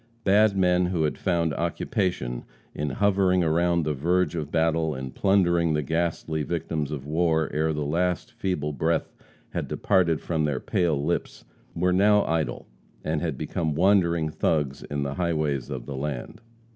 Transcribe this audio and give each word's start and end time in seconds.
Bad 0.23 0.57
men 0.57 0.87
who 0.87 1.03
had 1.03 1.19
found 1.19 1.53
occupation 1.53 2.43
in 2.73 2.89
hovering 2.89 3.43
about 3.43 3.83
the 3.83 3.93
verge 3.93 4.33
of 4.33 4.51
battle 4.51 4.95
and 4.95 5.13
plundering 5.13 5.73
the 5.73 5.83
ghastly 5.83 6.41
victims 6.41 6.89
of 6.89 7.05
war 7.05 7.51
ere 7.53 7.71
the 7.71 7.85
last 7.85 8.31
feeble 8.31 8.73
breath 8.73 9.13
had 9.51 9.67
departed 9.67 10.19
from 10.19 10.45
their 10.45 10.59
pale 10.59 10.99
lips, 11.05 11.45
were 11.75 11.93
now 11.93 12.25
idle 12.25 12.65
and 13.03 13.21
had 13.21 13.37
become 13.37 13.75
wandering 13.75 14.29
thugs 14.31 14.81
in 14.81 15.03
the 15.03 15.13
highways 15.13 15.69
of 15.69 15.85
the 15.85 15.95
land. 15.95 16.41